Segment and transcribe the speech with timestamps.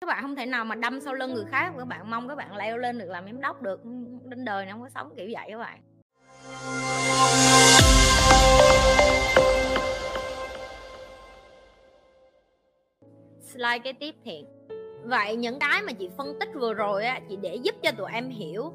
[0.00, 2.34] các bạn không thể nào mà đâm sau lưng người khác, các bạn mong các
[2.34, 3.80] bạn leo lên được làm giám đốc được
[4.24, 5.80] đến đời này không có sống kiểu vậy các bạn.
[13.40, 14.44] Slide cái tiếp thiệt.
[15.04, 18.10] Vậy những cái mà chị phân tích vừa rồi á, chị để giúp cho tụi
[18.12, 18.72] em hiểu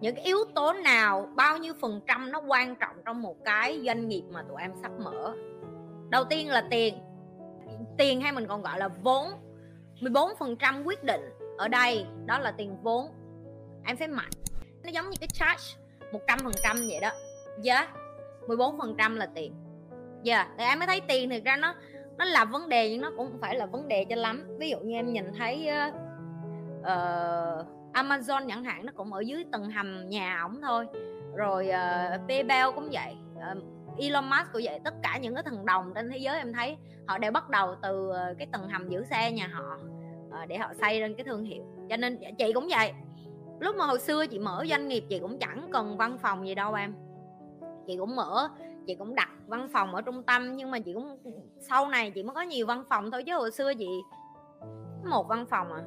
[0.00, 3.82] những cái yếu tố nào, bao nhiêu phần trăm nó quan trọng trong một cái
[3.86, 5.34] doanh nghiệp mà tụi em sắp mở.
[6.10, 6.98] Đầu tiên là tiền.
[7.98, 9.26] Tiền hay mình còn gọi là vốn.
[10.00, 11.20] 14% quyết định
[11.58, 13.06] ở đây đó là tiền vốn.
[13.84, 14.30] Em phải mạnh.
[14.84, 15.64] Nó giống như cái charge
[16.12, 17.10] 100% vậy đó.
[17.64, 17.88] Yeah
[18.46, 19.54] 14% là tiền.
[20.24, 21.74] Yeah thì em mới thấy tiền thực ra nó
[22.18, 24.56] nó là vấn đề nhưng nó cũng không phải là vấn đề cho lắm.
[24.58, 25.68] Ví dụ như em nhìn thấy
[26.80, 30.86] uh, Amazon chẳng hạn nó cũng ở dưới tầng hầm nhà ổng thôi.
[31.34, 33.16] Rồi uh, PayPal cũng vậy.
[33.36, 36.52] Uh, Elon Musk cũng vậy, tất cả những cái thần đồng trên thế giới em
[36.52, 39.78] thấy, họ đều bắt đầu từ ờ, cái tầng hầm giữ xe nhà họ
[40.30, 41.64] ờ, để họ xây lên cái thương hiệu.
[41.90, 42.92] Cho nên chị cũng vậy.
[43.60, 46.54] Lúc mà hồi xưa chị mở doanh nghiệp chị cũng chẳng cần văn phòng gì
[46.54, 46.94] đâu em.
[47.86, 48.48] Chị cũng mở,
[48.86, 51.18] chị cũng đặt văn phòng ở trung tâm, nhưng mà chị cũng,
[51.60, 53.88] sau này chị mới có nhiều văn phòng thôi, chứ hồi xưa chị,
[55.04, 55.82] một văn phòng à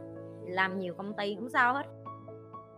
[0.47, 1.83] làm nhiều công ty cũng sao hết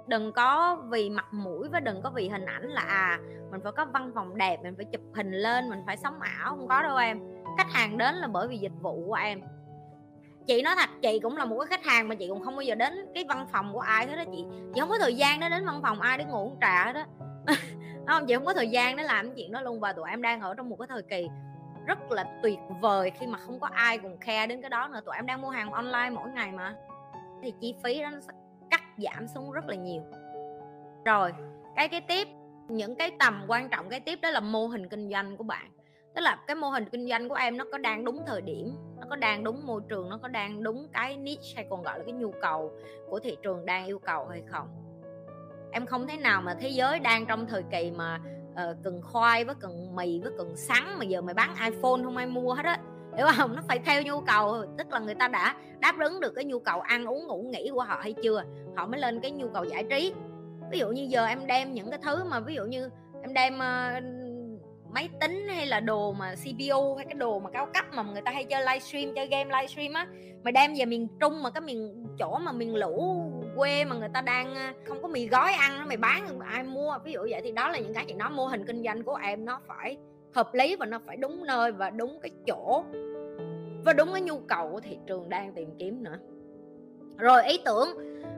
[0.07, 3.19] đừng có vì mặt mũi và đừng có vì hình ảnh là à
[3.52, 6.49] mình phải có văn phòng đẹp, mình phải chụp hình lên, mình phải sống ảo,
[6.49, 7.19] không có đâu em.
[7.57, 9.41] Khách hàng đến là bởi vì dịch vụ của em.
[10.47, 12.61] Chị nói thật, chị cũng là một cái khách hàng mà chị cũng không bao
[12.61, 14.45] giờ đến cái văn phòng của ai hết đó chị.
[14.73, 16.94] Chị không có thời gian để đến văn phòng ai để ngủ uống trà hết
[16.94, 17.05] đó
[18.07, 20.41] không, chị không có thời gian để làm chuyện đó luôn và tụi em đang
[20.41, 21.29] ở trong một cái thời kỳ
[21.85, 25.02] rất là tuyệt vời khi mà không có ai cùng khe đến cái đó nữa.
[25.05, 26.75] Tụi em đang mua hàng online mỗi ngày mà.
[27.44, 28.33] Thì chi phí đó nó sẽ
[28.97, 30.02] giảm xuống rất là nhiều.
[31.06, 31.31] Rồi
[31.75, 32.28] cái cái tiếp
[32.70, 35.72] những cái tầm quan trọng cái tiếp đó là mô hình kinh doanh của bạn.
[36.16, 38.75] Tức là cái mô hình kinh doanh của em nó có đang đúng thời điểm
[39.00, 42.00] nó có đang đúng môi trường nó có đang đúng cái niche hay còn gọi
[42.00, 42.72] là cái nhu cầu
[43.09, 44.67] của thị trường đang yêu cầu hay không.
[45.72, 48.19] Em không thể nào mà thế giới đang trong thời kỳ mà
[48.52, 52.18] uh, cần khoai với cần mì với cần sắn mà giờ mày bán iphone không
[52.18, 52.79] ai mua hết á
[53.17, 53.55] hiểu không?
[53.55, 56.59] Nó phải theo nhu cầu tức là người ta đã đáp ứng được cái nhu
[56.59, 58.44] cầu ăn uống ngủ nghỉ của họ hay chưa
[58.75, 60.13] họ mới lên cái nhu cầu giải trí.
[60.72, 62.89] Ví dụ như giờ em đem những cái thứ mà ví dụ như
[63.22, 64.03] em đem uh,
[64.94, 68.22] máy tính hay là đồ mà CPU hay cái đồ mà cao cấp mà người
[68.22, 70.07] ta hay chơi livestream chơi game livestream á
[70.43, 73.22] mày đem về miền Trung mà cái miền chỗ mà miền lũ
[73.55, 76.97] quê mà người ta đang ờ, không có mì gói ăn mày bán ai mua?
[77.05, 79.16] Ví dụ vậy thì đó là những cái chị nói mô hình kinh doanh của
[79.16, 79.97] em nó phải
[80.34, 82.84] hợp lý và nó phải đúng nơi và đúng cái chỗ
[83.86, 86.18] và đúng cái nhu cầu của thị trường đang tìm kiếm nữa.
[87.18, 87.88] Rồi ý tưởng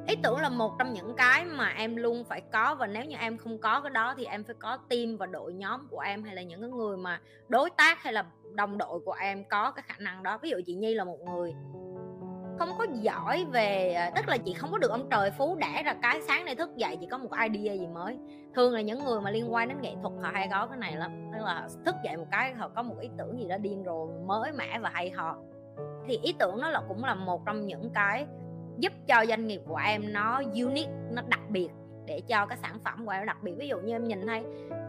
[0.08, 3.16] ý tưởng là một trong những cái mà em luôn phải có và nếu như
[3.20, 6.24] em không có cái đó thì em phải có team và đội nhóm của em
[6.24, 9.72] hay là những cái người mà đối tác hay là đồng đội của em có
[9.72, 10.38] cái khả năng đó.
[10.38, 11.54] Ví dụ chị nhi là một người
[12.58, 15.84] không có giỏi về ờ, tức là chị không có được ông trời phú đẻ
[15.84, 18.18] ra cái sáng nay thức dậy, chị có một idea gì mới.
[18.56, 20.96] Thường là những người mà liên quan đến nghệ thuật họ hay có cái này
[20.96, 23.84] lắm, tức là thức dậy một cái họ có một ý tưởng gì đó điên
[23.86, 25.38] rồ, mới mẻ và hay họ
[26.08, 28.26] thì ý tưởng đó là cũng là một trong những cái
[28.78, 31.70] giúp cho doanh nghiệp của em nó unique, nó đặc biệt,
[32.06, 33.54] để cho cái sản phẩm của em đặc biệt.
[33.58, 34.44] Ví dụ như em nhìn thấy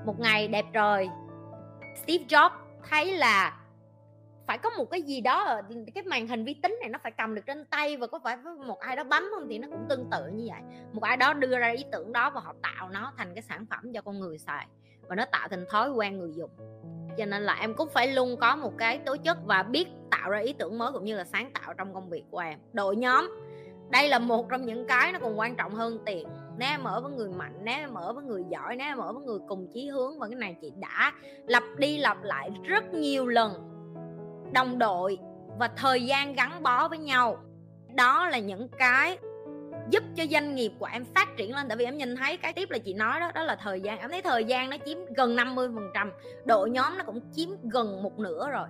[0.05, 1.09] một ngày đẹp trời,
[2.03, 2.51] Steve Jobs
[2.91, 3.64] thấy là
[4.47, 5.63] phải có một cái gì đó ở
[5.95, 8.37] cái màn hình vi tính này nó phải cầm được trên tay và có phải
[8.67, 10.61] một ai đó bấm không thì nó cũng tương tự như vậy.
[10.93, 13.67] Một ai đó đưa ra ý tưởng đó và họ tạo nó thành cái sản
[13.71, 14.67] phẩm cho con người xài
[15.09, 16.51] và nó tạo thành thói quen người dùng.
[17.19, 20.31] Cho nên là em cũng phải luôn có một cái tố chất và biết tạo
[20.31, 22.59] ra ý tưởng mới cũng như là sáng tạo trong công việc của em.
[22.73, 23.31] Đội nhóm,
[23.91, 26.29] đây là một trong những cái nó còn quan trọng hơn tiền.
[26.59, 29.13] Nếu em ở với người mạnh, nếu em ở với người giỏi, nếu em ở
[29.13, 31.13] với người cùng chí hướng và cái này chị đã
[31.47, 33.74] lặp đi lặp lại rất nhiều lần
[34.55, 35.19] đồng đội
[35.59, 37.37] và thời gian gắn bó với nhau.
[37.95, 39.19] Đó là những cái
[39.91, 41.69] giúp cho doanh nghiệp của em phát triển lên.
[41.69, 43.99] Tại vì em nhìn thấy cái tiếp là chị nói đó đó là thời gian.
[43.99, 46.13] Em thấy thời gian nó chiếm gần 50 phần trăm,
[46.45, 48.69] đội nhóm nó cũng chiếm gần một nửa rồi.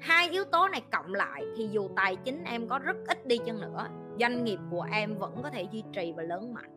[0.00, 3.38] Hai yếu tố này cộng lại thì dù tài chính em có rất ít đi
[3.46, 3.86] chăng nữa,
[4.20, 6.70] doanh nghiệp của em vẫn có thể duy trì và lớn mạnh.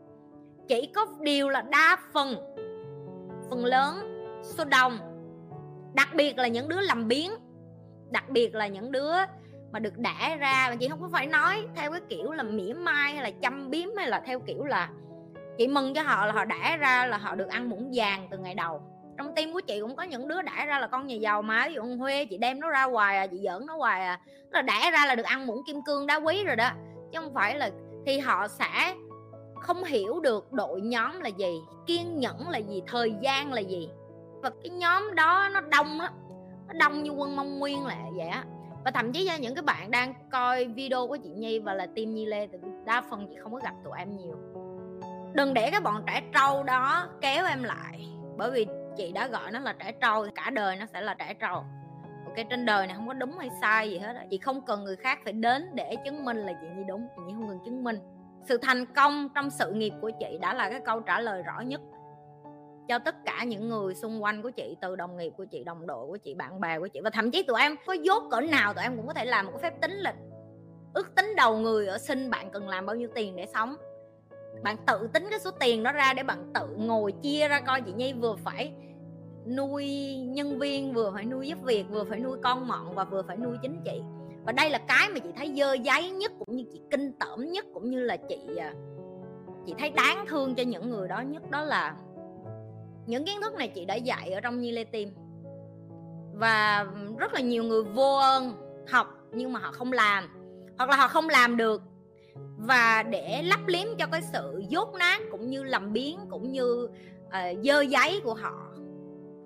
[0.67, 2.35] Chỉ có điều là đa phần
[3.49, 3.95] phần lớn
[4.43, 4.97] số đông,
[5.93, 7.31] đặc biệt là những đứa làm biến
[8.09, 9.13] đặc biệt là những đứa
[9.71, 12.73] mà được đẻ ra mà chị không có phải nói theo cái kiểu là mỉa
[12.73, 14.89] mai hay là chăm biếm hay là theo kiểu là
[15.57, 18.37] chị mừng cho họ là họ đẻ ra là họ được ăn muỗng vàng từ
[18.37, 18.81] ngày đầu.
[19.17, 21.67] Trong tim của chị cũng có những đứa đẻ ra là con nhà giàu mà,
[21.67, 24.19] ví dụ con huê chị đem nó ra hoài à chị giỡn nó hoài à
[24.51, 26.69] là đẻ ra là được ăn muỗng kim cương đá quý rồi đó.
[27.11, 27.69] Chứ không phải là
[28.05, 28.95] thì họ sẽ
[29.61, 33.89] không hiểu được đội nhóm là gì, kiên nhẫn là gì, thời gian là gì.
[34.41, 36.13] Và cái nhóm đó nó đông lắm
[36.67, 38.43] nó đông như quân mông nguyên là vậy á.
[38.85, 41.85] Và thậm chí cho những cái bạn đang coi video của chị Nhi và là
[41.85, 44.35] team Nhi Lê thì đa phần chị không có gặp tụi em nhiều.
[45.33, 48.07] Đừng để cái bọn trẻ trâu đó kéo em lại,
[48.37, 48.67] bởi vì
[48.97, 51.63] chị đã gọi nó là trẻ trâu cả đời nó sẽ là trẻ trâu.
[52.25, 54.95] Ok, trên đời này không có đúng hay sai gì hết chị không cần người
[54.95, 57.83] khác phải đến để chứng minh là chị Nhi đúng, chị Nhi không cần chứng
[57.83, 57.99] minh.
[58.43, 61.59] Sự thành công trong sự nghiệp của chị đã là cái câu trả lời rõ
[61.59, 61.81] nhất
[62.87, 65.87] cho tất cả những người xung quanh của chị, từ đồng nghiệp của chị, đồng
[65.87, 68.41] đội của chị, bạn bè của chị, và thậm chí tụi em có dốt cỡ
[68.41, 70.15] nào tụi em cũng có thể làm một cái phép tính lịch,
[70.93, 73.75] ước tính đầu người ở sinh bạn cần làm bao nhiêu tiền để sống.
[74.63, 77.81] Bạn tự tính cái số tiền đó ra để bạn tự ngồi chia ra coi
[77.81, 78.73] chị nhi vừa phải
[79.45, 83.21] nuôi nhân viên, vừa phải nuôi giúp việc, vừa phải nuôi con mọn và vừa
[83.27, 84.01] phải nuôi chính chị.
[84.45, 87.51] Và đây là cái mà chị thấy dơ giấy nhất cũng như chị kinh tởm
[87.51, 88.73] nhất cũng như là chị à,
[89.65, 91.95] chị thấy đáng thương cho những người đó nhất, đó là
[93.05, 95.09] những kiến thức này chị đã dạy ở trong Nhi Lê Tim.
[96.33, 96.87] Và
[97.17, 98.53] rất là nhiều người vô ơn
[98.87, 100.29] học nhưng mà họ không làm
[100.77, 101.81] hoặc là họ không làm được.
[102.57, 106.89] Và để lắp liếm cho cái sự dốt nát cũng như làm biến cũng như
[107.27, 108.71] uh, dơ giấy của họ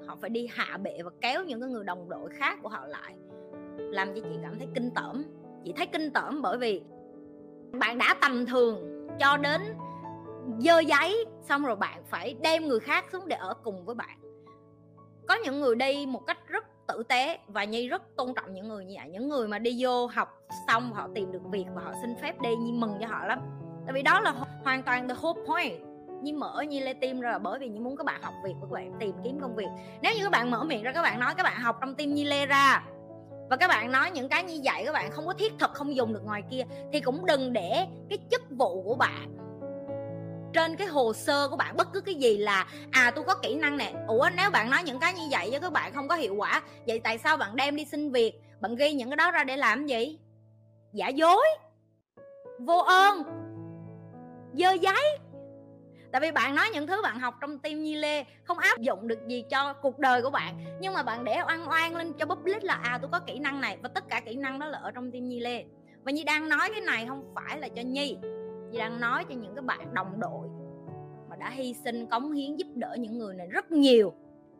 [0.08, 2.86] họ phải đi hạ bệ và kéo những cái người đồng đội khác của họ
[2.88, 3.14] lại
[3.78, 5.24] làm cho chị cảm thấy kinh tởm.
[5.66, 6.82] Chị thấy kinh tởm bởi vì
[7.80, 9.62] bạn đã tầm thường cho đến
[10.60, 14.20] dơ giấy, xong rồi bạn phải đem người khác xuống để ở cùng với bạn.
[15.28, 18.68] Có những người đi một cách rất tử tế và nhi rất tôn trọng những
[18.68, 19.10] người như vậy.
[19.10, 22.42] Những người mà đi vô học xong họ tìm được việc và họ xin phép
[22.42, 23.40] đi, nhi mừng cho họ lắm.
[23.86, 25.82] Tại vì đó là hoàn toàn the whole point.
[26.22, 28.68] Nhi mở, Nhi lên tim ra bởi vì Nhi muốn các bạn học việc và
[28.68, 29.68] các bạn, tìm kiếm công việc.
[30.02, 32.14] Nếu như các bạn mở miệng ra, các bạn nói các bạn học trong tim
[32.14, 32.84] Nhi Lê ra.
[33.50, 35.96] Và các bạn nói những cái như vậy các bạn không có thiết thực, không
[35.96, 36.64] dùng được ngoài kia,
[36.94, 39.39] thì cũng đừng để cái chức vụ của bạn
[40.54, 43.56] trên cái hồ sơ của bạn, bất cứ cái gì là à tôi có kỹ
[43.56, 43.94] năng nè.
[44.08, 46.62] Ủa, nếu bạn nói những cái như vậy với các bạn không có hiệu quả.
[46.88, 48.34] Vậy tại sao bạn đem đi xin việc?
[48.62, 50.20] Bạn ghi những cái đó ra để làm gì?
[50.94, 51.46] Giả dối.
[52.60, 53.24] Vô ơn.
[54.54, 55.18] Dơ giấy.
[56.12, 59.08] Tại vì bạn nói những thứ bạn học trong tim nhi lê không áp dụng
[59.08, 60.66] được gì cho cuộc đời của bạn.
[60.80, 63.62] Nhưng mà bạn để oan oan lên cho public là à tôi có kỹ năng
[63.62, 63.78] này.
[63.82, 65.66] Và tất cả kỹ năng đó là ở trong tim nhi lê.
[66.04, 68.18] Và nhi đang nói cái này không phải là cho nhi.
[68.72, 70.48] Di đang nói cho những cái bạn đồng đội
[71.30, 74.14] mà đã hy sinh, cống hiến, giúp đỡ những người này rất nhiều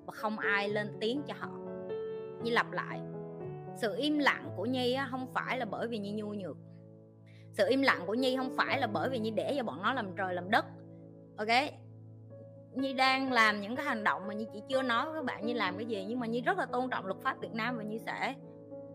[0.06, 1.52] và không ai lên tiếng cho họ.
[2.44, 3.00] Nhi lặp lại,
[3.76, 6.58] sự im lặng của nhi không phải là bởi vì nhi nhu nhược.
[7.52, 9.94] Sự im lặng của nhi không phải là bởi vì nhi để cho bọn nó
[9.94, 10.66] làm trời làm đất.
[11.38, 11.48] Ok?
[12.74, 15.46] Nhi đang làm những cái hành động mà Nhi chỉ chưa nói với các bạn
[15.46, 17.78] Nhi làm cái gì, nhưng mà Nhi rất là tôn trọng luật pháp Việt Nam
[17.78, 18.36] và Nhi sẽ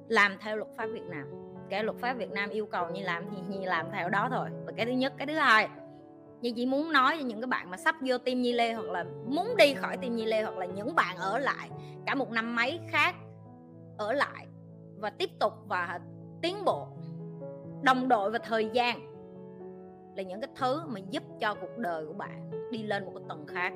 [0.08, 3.24] làm theo luật pháp Việt Nam cái luật pháp Việt Nam yêu cầu Nhi làm
[3.30, 4.48] thì Nhi làm theo đó thôi.
[4.66, 5.68] Và cái thứ nhất, cái thứ hai
[6.40, 8.90] Nhi chỉ muốn nói cho những cái bạn mà sắp vô team Nhi Lê hoặc
[8.90, 11.70] là muốn đi khỏi team Nhi Lê hoặc là những bạn ở lại
[12.06, 13.14] cả một năm mấy khác
[13.98, 14.46] ở lại
[14.98, 16.00] và tiếp tục và
[16.42, 16.88] tiến bộ,
[17.82, 19.14] đồng đội và thời gian
[20.16, 23.24] là những cái thứ mà giúp cho cuộc đời của bạn đi lên một cái
[23.28, 23.72] tầng khác.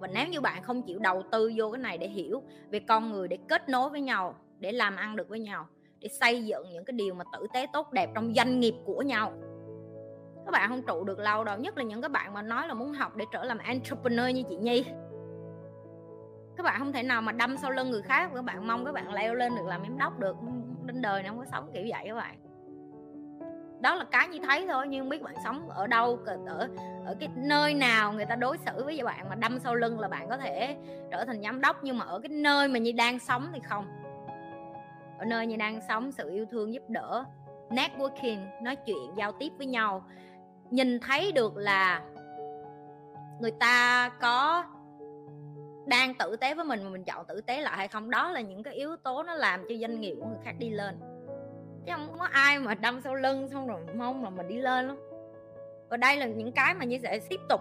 [0.00, 3.12] Và nếu như bạn không chịu đầu tư vô cái này để hiểu về con
[3.12, 5.66] người, để kết nối với nhau, để làm ăn được với nhau
[6.00, 9.02] để xây dựng những cái điều mà tử tế tốt đẹp trong doanh nghiệp của
[9.02, 9.32] nhau.
[10.44, 12.74] Các bạn không trụ được lâu đâu, nhất là những các bạn mà nói là
[12.74, 14.84] muốn học để trở làm entrepreneur như chị nhi.
[16.56, 18.92] Các bạn không thể nào mà đâm sau lưng người khác, các bạn mong các
[18.92, 20.36] bạn leo lên được làm giám đốc được
[20.84, 22.36] đến đời này không có sống kiểu vậy các bạn.
[23.80, 26.68] Đó là cái như thấy thôi, nhưng biết bạn sống ở đâu ở
[27.04, 30.08] ở cái nơi nào người ta đối xử với bạn mà đâm sau lưng là
[30.08, 30.76] bạn có thể
[31.10, 33.86] trở thành giám đốc, nhưng mà ở cái nơi mà như đang sống thì không
[35.20, 37.24] ở nơi như đang sống, sự yêu thương giúp đỡ,
[37.70, 40.04] networking, nói chuyện, giao tiếp với nhau.
[40.70, 42.02] Nhìn thấy được là
[43.40, 44.64] người ta có
[45.86, 48.40] đang tử tế với mình mà mình chọn tử tế lại hay không, đó là
[48.40, 51.00] những cái yếu tố nó làm cho doanh nghiệp của người khác đi lên.
[51.86, 54.86] Chứ không có ai mà đâm sau lưng xong rồi mong là mình đi lên
[54.86, 54.96] lắm.
[55.88, 57.60] Và đây là những cái mà như sẽ tiếp tục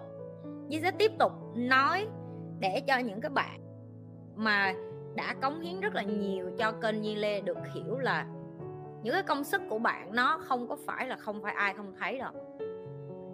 [0.67, 2.07] như sẽ tiếp tục nói
[2.59, 3.59] để cho những cái bạn
[4.35, 4.73] mà
[5.15, 8.25] đã cống hiến rất là nhiều cho kênh Nhi Lê được hiểu là
[9.03, 11.93] những cái công sức của bạn nó không có phải là không phải ai không
[11.99, 12.31] thấy đâu.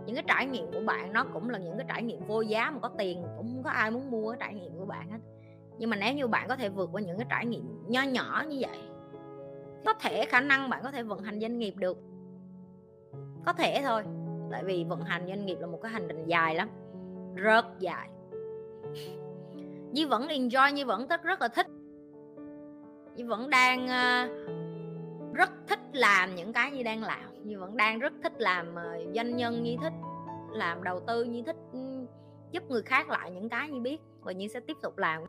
[0.05, 2.71] Những cái trải nghiệm của bạn nó cũng là những cái trải nghiệm vô giá
[2.71, 5.17] mà có tiền cũng không có ai muốn mua cái trải nghiệm của bạn hết.
[5.77, 8.43] Nhưng mà nếu như bạn có thể vượt qua những cái trải nghiệm nho nhỏ
[8.47, 8.79] như vậy,
[9.85, 11.97] có thể khả năng bạn có thể vận hành doanh nghiệp được.
[13.45, 14.03] Có thể thôi,
[14.51, 16.69] tại vì vận hành doanh nghiệp là một cái hành trình dài lắm,
[17.35, 18.09] rất dài.
[19.95, 21.67] Nhi vẫn enjoy Nhi vẫn rất rất là thích.
[23.15, 27.43] Nhi vẫn đang uh, rất thích làm những cái như đang làm.
[27.43, 29.93] Nhi vẫn đang rất thích làm uh, doanh nhân Nhi thích
[30.51, 31.79] làm đầu tư Nhi thích ừ,
[32.51, 35.21] giúp người khác lại những cái như biết và Nhi sẽ tiếp tục làm.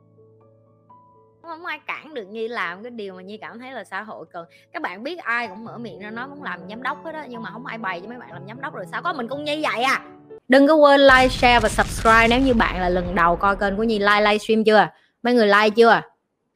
[1.43, 4.27] Không ai cản được nhi làm cái điều mà nhi cảm thấy là xã hội
[4.33, 4.47] cần.
[4.73, 7.25] Các bạn biết ai cũng mở miệng ra nói muốn làm giám đốc hết đó
[7.29, 8.85] nhưng mà không ai bày cho mấy bạn làm giám đốc rồi.
[8.93, 10.16] Sao có mình cũng nhi vậy à?
[10.49, 13.77] Đừng có quên like, share và subscribe nếu như bạn là lần đầu coi kênh
[13.77, 14.89] của nhi like livestream chưa?
[15.23, 16.01] Mấy người like chưa?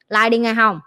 [0.09, 0.79] Like đi nghe không?